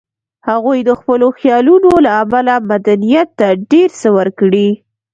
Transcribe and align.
هغوی 0.49 0.79
د 0.83 0.89
خپلو 0.99 1.27
خیالونو 1.39 1.91
له 2.05 2.11
امله 2.23 2.55
مدنیت 2.71 3.29
ته 3.39 3.47
ډېر 3.71 3.89
څه 3.99 4.07
ورکړي 4.17 4.69